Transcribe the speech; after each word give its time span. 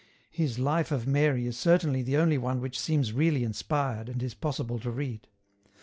His 0.31 0.57
Life 0.57 0.91
of 0.91 1.05
Mary 1.05 1.45
is 1.45 1.59
certainly 1.59 2.01
the 2.01 2.17
only 2.17 2.39
one 2.39 2.59
which 2.59 2.79
seems 2.79 3.13
really 3.13 3.43
inspired 3.43 4.09
and 4.09 4.23
is 4.23 4.33
possible 4.33 4.79
to 4.79 4.89
read. 4.89 5.27